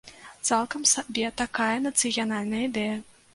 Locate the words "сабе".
0.91-1.27